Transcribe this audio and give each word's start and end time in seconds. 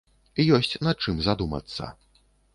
Ёсць 0.59 0.79
над 0.87 0.97
чым 1.05 1.21
задумацца. 1.27 1.93